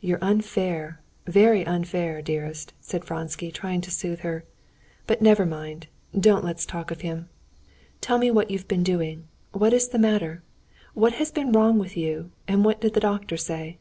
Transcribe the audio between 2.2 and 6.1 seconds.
dearest," said Vronsky, trying to soothe her. "But never mind,